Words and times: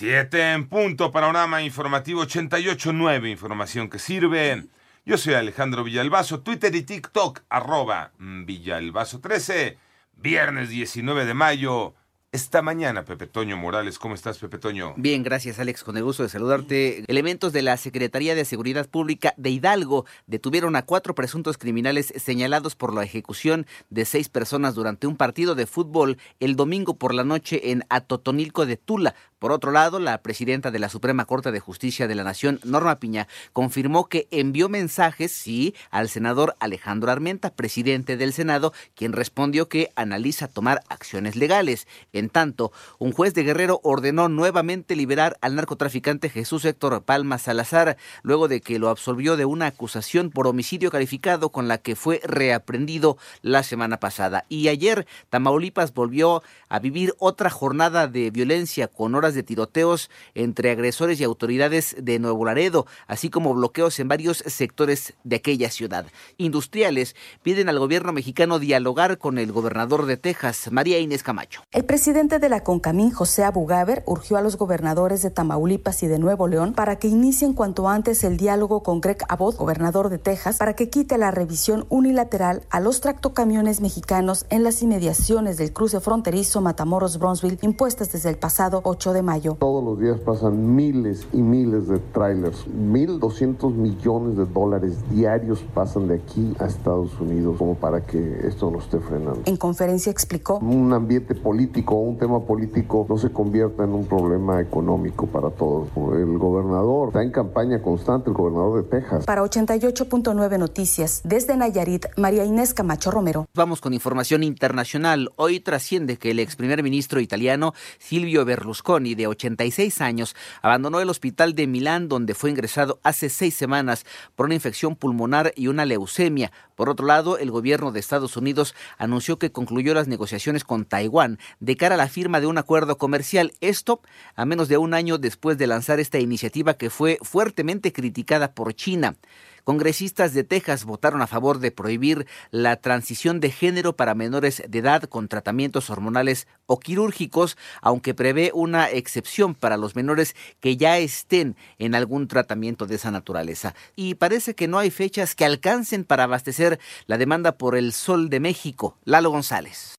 Siete 0.00 0.54
en 0.54 0.66
punto, 0.66 1.12
panorama 1.12 1.60
informativo 1.60 2.22
88.9, 2.22 3.30
información 3.30 3.90
que 3.90 3.98
sirve. 3.98 4.64
Yo 5.04 5.18
soy 5.18 5.34
Alejandro 5.34 5.84
Villalbazo, 5.84 6.40
Twitter 6.40 6.74
y 6.74 6.84
TikTok, 6.84 7.40
arroba 7.50 8.10
Villalbazo13, 8.18 9.76
viernes 10.16 10.70
19 10.70 11.26
de 11.26 11.34
mayo 11.34 11.94
esta 12.32 12.62
mañana, 12.62 13.04
Pepe 13.04 13.26
Toño 13.26 13.56
Morales. 13.56 13.98
¿Cómo 13.98 14.14
estás, 14.14 14.38
Pepe 14.38 14.58
Toño? 14.58 14.94
Bien, 14.96 15.24
gracias, 15.24 15.58
Alex. 15.58 15.82
Con 15.82 15.96
el 15.96 16.04
gusto 16.04 16.22
de 16.22 16.28
saludarte. 16.28 17.02
Elementos 17.08 17.52
de 17.52 17.62
la 17.62 17.76
Secretaría 17.76 18.36
de 18.36 18.44
Seguridad 18.44 18.88
Pública 18.88 19.34
de 19.36 19.50
Hidalgo 19.50 20.06
detuvieron 20.28 20.76
a 20.76 20.82
cuatro 20.82 21.16
presuntos 21.16 21.58
criminales 21.58 22.12
señalados 22.16 22.76
por 22.76 22.94
la 22.94 23.02
ejecución 23.02 23.66
de 23.88 24.04
seis 24.04 24.28
personas 24.28 24.76
durante 24.76 25.08
un 25.08 25.16
partido 25.16 25.56
de 25.56 25.66
fútbol 25.66 26.18
el 26.38 26.54
domingo 26.54 26.94
por 26.94 27.14
la 27.14 27.24
noche 27.24 27.72
en 27.72 27.84
Atotonilco 27.88 28.64
de 28.64 28.76
Tula. 28.76 29.16
Por 29.40 29.52
otro 29.52 29.72
lado, 29.72 29.98
la 30.00 30.20
presidenta 30.20 30.70
de 30.70 30.78
la 30.78 30.90
Suprema 30.90 31.24
Corte 31.24 31.50
de 31.50 31.60
Justicia 31.60 32.06
de 32.06 32.14
la 32.14 32.24
Nación, 32.24 32.60
Norma 32.62 33.00
Piña, 33.00 33.26
confirmó 33.54 34.06
que 34.06 34.28
envió 34.30 34.68
mensajes, 34.68 35.32
sí, 35.32 35.74
al 35.90 36.10
senador 36.10 36.56
Alejandro 36.60 37.10
Armenta, 37.10 37.48
presidente 37.48 38.18
del 38.18 38.34
Senado, 38.34 38.74
quien 38.94 39.14
respondió 39.14 39.66
que 39.66 39.92
analiza 39.96 40.46
tomar 40.46 40.82
acciones 40.90 41.36
legales. 41.36 41.88
En 42.12 42.28
tanto, 42.28 42.70
un 42.98 43.12
juez 43.12 43.32
de 43.32 43.44
Guerrero 43.44 43.80
ordenó 43.82 44.28
nuevamente 44.28 44.94
liberar 44.94 45.38
al 45.40 45.54
narcotraficante 45.54 46.28
Jesús 46.28 46.66
Héctor 46.66 47.02
Palma 47.04 47.38
Salazar, 47.38 47.96
luego 48.22 48.46
de 48.46 48.60
que 48.60 48.78
lo 48.78 48.90
absolvió 48.90 49.38
de 49.38 49.46
una 49.46 49.68
acusación 49.68 50.28
por 50.28 50.48
homicidio 50.48 50.90
calificado 50.90 51.48
con 51.48 51.66
la 51.66 51.78
que 51.78 51.96
fue 51.96 52.20
reaprendido 52.24 53.16
la 53.40 53.62
semana 53.62 54.00
pasada. 54.00 54.44
Y 54.50 54.68
ayer, 54.68 55.06
Tamaulipas 55.30 55.94
volvió 55.94 56.42
a 56.68 56.78
vivir 56.78 57.14
otra 57.18 57.48
jornada 57.48 58.06
de 58.06 58.30
violencia 58.30 58.86
con 58.86 59.14
horas 59.14 59.29
de 59.34 59.42
tiroteos 59.42 60.10
entre 60.34 60.70
agresores 60.70 61.20
y 61.20 61.24
autoridades 61.24 61.96
de 61.98 62.18
Nuevo 62.18 62.44
Laredo, 62.44 62.86
así 63.06 63.30
como 63.30 63.54
bloqueos 63.54 63.98
en 64.00 64.08
varios 64.08 64.38
sectores 64.46 65.14
de 65.24 65.36
aquella 65.36 65.70
ciudad. 65.70 66.06
Industriales 66.36 67.14
piden 67.42 67.68
al 67.68 67.78
gobierno 67.78 68.12
mexicano 68.12 68.58
dialogar 68.58 69.18
con 69.18 69.38
el 69.38 69.52
gobernador 69.52 70.06
de 70.06 70.16
Texas, 70.16 70.68
María 70.70 70.98
Inés 70.98 71.22
Camacho. 71.22 71.62
El 71.70 71.84
presidente 71.84 72.38
de 72.38 72.48
la 72.48 72.62
CONCAMIN, 72.62 73.10
José 73.12 73.44
Abugaber, 73.44 74.02
urgió 74.06 74.36
a 74.36 74.42
los 74.42 74.56
gobernadores 74.56 75.22
de 75.22 75.30
Tamaulipas 75.30 76.02
y 76.02 76.06
de 76.06 76.18
Nuevo 76.18 76.48
León 76.48 76.74
para 76.74 76.96
que 76.96 77.08
inicien 77.08 77.54
cuanto 77.54 77.88
antes 77.88 78.24
el 78.24 78.36
diálogo 78.36 78.82
con 78.82 79.00
Greg 79.00 79.18
Abbott, 79.28 79.56
gobernador 79.56 80.08
de 80.08 80.18
Texas, 80.18 80.58
para 80.58 80.74
que 80.74 80.90
quite 80.90 81.18
la 81.18 81.30
revisión 81.30 81.86
unilateral 81.88 82.62
a 82.70 82.80
los 82.80 83.00
tractocamiones 83.00 83.80
mexicanos 83.80 84.46
en 84.50 84.64
las 84.64 84.82
inmediaciones 84.82 85.56
del 85.56 85.72
cruce 85.72 86.00
fronterizo 86.00 86.60
Matamoros-Bronzeville 86.60 87.58
impuestas 87.62 88.12
desde 88.12 88.30
el 88.30 88.38
pasado 88.38 88.80
8 88.84 89.12
de 89.12 89.19
mayo. 89.22 89.56
Todos 89.58 89.82
los 89.84 89.98
días 89.98 90.20
pasan 90.20 90.74
miles 90.74 91.26
y 91.32 91.38
miles 91.38 91.88
de 91.88 91.98
trailers. 91.98 92.66
1.200 92.68 93.72
millones 93.72 94.36
de 94.36 94.46
dólares 94.46 94.96
diarios 95.10 95.62
pasan 95.74 96.08
de 96.08 96.14
aquí 96.14 96.54
a 96.58 96.66
Estados 96.66 97.18
Unidos 97.20 97.56
como 97.58 97.74
para 97.74 98.02
que 98.02 98.46
esto 98.46 98.70
no 98.70 98.78
esté 98.78 98.98
frenando. 98.98 99.42
En 99.44 99.56
conferencia 99.56 100.10
explicó. 100.10 100.58
Un 100.58 100.92
ambiente 100.92 101.34
político, 101.34 101.96
un 101.96 102.18
tema 102.18 102.40
político 102.40 103.06
no 103.08 103.18
se 103.18 103.30
convierta 103.30 103.84
en 103.84 103.90
un 103.90 104.06
problema 104.06 104.60
económico 104.60 105.26
para 105.26 105.50
todos. 105.50 105.88
El 105.96 106.38
gobernador 106.38 107.08
está 107.08 107.22
en 107.22 107.30
campaña 107.30 107.80
constante, 107.82 108.30
el 108.30 108.36
gobernador 108.36 108.82
de 108.82 109.00
Texas. 109.00 109.24
Para 109.24 109.42
88.9 109.42 110.58
Noticias, 110.58 111.22
desde 111.24 111.56
Nayarit, 111.56 112.06
María 112.16 112.44
Inés 112.44 112.74
Camacho 112.74 113.10
Romero. 113.10 113.46
Vamos 113.54 113.80
con 113.80 113.94
información 113.94 114.42
internacional. 114.42 115.30
Hoy 115.36 115.60
trasciende 115.60 116.16
que 116.16 116.30
el 116.30 116.38
ex 116.38 116.56
primer 116.56 116.82
ministro 116.82 117.20
italiano 117.20 117.72
Silvio 117.98 118.44
Berlusconi, 118.44 119.09
de 119.14 119.26
86 119.26 120.00
años, 120.00 120.36
abandonó 120.62 121.00
el 121.00 121.10
hospital 121.10 121.54
de 121.54 121.66
Milán 121.66 122.08
donde 122.08 122.34
fue 122.34 122.50
ingresado 122.50 123.00
hace 123.02 123.28
seis 123.28 123.54
semanas 123.54 124.04
por 124.36 124.46
una 124.46 124.54
infección 124.54 124.96
pulmonar 124.96 125.52
y 125.56 125.68
una 125.68 125.84
leucemia. 125.84 126.52
Por 126.76 126.88
otro 126.88 127.06
lado, 127.06 127.38
el 127.38 127.50
gobierno 127.50 127.92
de 127.92 128.00
Estados 128.00 128.36
Unidos 128.36 128.74
anunció 128.98 129.38
que 129.38 129.52
concluyó 129.52 129.94
las 129.94 130.08
negociaciones 130.08 130.64
con 130.64 130.84
Taiwán 130.84 131.38
de 131.58 131.76
cara 131.76 131.94
a 131.94 131.98
la 131.98 132.08
firma 132.08 132.40
de 132.40 132.46
un 132.46 132.58
acuerdo 132.58 132.98
comercial. 132.98 133.52
Esto 133.60 134.00
a 134.34 134.44
menos 134.44 134.68
de 134.68 134.78
un 134.78 134.94
año 134.94 135.18
después 135.18 135.58
de 135.58 135.66
lanzar 135.66 136.00
esta 136.00 136.18
iniciativa 136.18 136.74
que 136.74 136.90
fue 136.90 137.18
fuertemente 137.22 137.92
criticada 137.92 138.54
por 138.54 138.74
China. 138.74 139.16
Congresistas 139.64 140.34
de 140.34 140.44
Texas 140.44 140.84
votaron 140.84 141.22
a 141.22 141.26
favor 141.26 141.58
de 141.58 141.70
prohibir 141.70 142.26
la 142.50 142.76
transición 142.76 143.40
de 143.40 143.50
género 143.50 143.96
para 143.96 144.14
menores 144.14 144.62
de 144.68 144.78
edad 144.78 145.04
con 145.04 145.28
tratamientos 145.28 145.90
hormonales 145.90 146.46
o 146.66 146.78
quirúrgicos, 146.78 147.56
aunque 147.82 148.14
prevé 148.14 148.50
una 148.54 148.90
excepción 148.90 149.54
para 149.54 149.76
los 149.76 149.96
menores 149.96 150.34
que 150.60 150.76
ya 150.76 150.98
estén 150.98 151.56
en 151.78 151.94
algún 151.94 152.28
tratamiento 152.28 152.86
de 152.86 152.96
esa 152.96 153.10
naturaleza. 153.10 153.74
Y 153.96 154.14
parece 154.14 154.54
que 154.54 154.68
no 154.68 154.78
hay 154.78 154.90
fechas 154.90 155.34
que 155.34 155.44
alcancen 155.44 156.04
para 156.04 156.24
abastecer 156.24 156.78
la 157.06 157.18
demanda 157.18 157.58
por 157.58 157.76
el 157.76 157.92
Sol 157.92 158.30
de 158.30 158.40
México. 158.40 158.98
Lalo 159.04 159.30
González. 159.30 159.94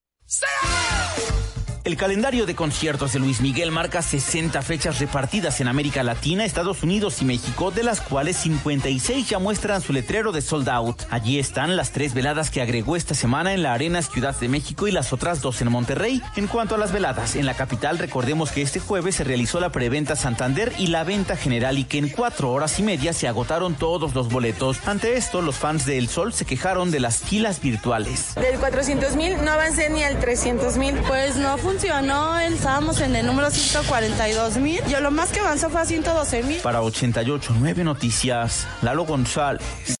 El 1.84 1.96
calendario 1.96 2.46
de 2.46 2.54
conciertos 2.54 3.12
de 3.12 3.18
Luis 3.18 3.40
Miguel 3.40 3.72
marca 3.72 4.02
60 4.02 4.62
fechas 4.62 5.00
repartidas 5.00 5.60
en 5.60 5.66
América 5.66 6.04
Latina, 6.04 6.44
Estados 6.44 6.84
Unidos 6.84 7.20
y 7.22 7.24
México, 7.24 7.72
de 7.72 7.82
las 7.82 8.00
cuales 8.00 8.36
56 8.36 9.28
ya 9.28 9.40
muestran 9.40 9.82
su 9.82 9.92
letrero 9.92 10.30
de 10.30 10.42
sold 10.42 10.68
out. 10.68 11.02
Allí 11.10 11.40
están 11.40 11.76
las 11.76 11.90
tres 11.90 12.14
veladas 12.14 12.50
que 12.50 12.62
agregó 12.62 12.94
esta 12.94 13.16
semana 13.16 13.52
en 13.52 13.64
la 13.64 13.74
Arena 13.74 14.00
Ciudad 14.00 14.38
de 14.38 14.48
México 14.48 14.86
y 14.86 14.92
las 14.92 15.12
otras 15.12 15.40
dos 15.40 15.60
en 15.60 15.72
Monterrey. 15.72 16.22
En 16.36 16.46
cuanto 16.46 16.76
a 16.76 16.78
las 16.78 16.92
veladas, 16.92 17.34
en 17.34 17.46
la 17.46 17.54
capital 17.54 17.98
recordemos 17.98 18.52
que 18.52 18.62
este 18.62 18.78
jueves 18.78 19.16
se 19.16 19.24
realizó 19.24 19.58
la 19.58 19.72
preventa 19.72 20.14
Santander 20.14 20.72
y 20.78 20.86
la 20.86 21.02
venta 21.02 21.36
general 21.36 21.78
y 21.78 21.84
que 21.84 21.98
en 21.98 22.10
cuatro 22.10 22.52
horas 22.52 22.78
y 22.78 22.84
media 22.84 23.12
se 23.12 23.26
agotaron 23.26 23.74
todos 23.74 24.14
los 24.14 24.28
boletos. 24.28 24.78
Ante 24.86 25.16
esto, 25.16 25.42
los 25.42 25.56
fans 25.56 25.84
de 25.84 25.98
El 25.98 26.08
Sol 26.08 26.32
se 26.32 26.44
quejaron 26.44 26.92
de 26.92 27.00
las 27.00 27.18
filas 27.18 27.60
virtuales. 27.60 28.36
Del 28.36 28.60
400 28.60 29.16
mil 29.16 29.44
no 29.44 29.50
avancé 29.50 29.90
ni 29.90 30.04
al 30.04 30.20
300 30.20 30.76
mil. 30.76 30.94
Pues 31.08 31.34
no 31.34 31.58
funcionó, 31.72 32.38
estábamos 32.38 33.00
en 33.00 33.16
el 33.16 33.24
número 33.24 33.50
142 33.50 34.58
mil. 34.58 34.80
Yo 34.88 35.00
lo 35.00 35.10
más 35.10 35.30
que 35.30 35.40
avanzó 35.40 35.70
fue 35.70 35.80
a 35.80 35.86
112 35.86 36.42
mil. 36.42 36.60
Para 36.60 36.82
88.9 36.82 37.76
Noticias, 37.82 38.66
Lalo 38.82 39.06
González. 39.06 39.62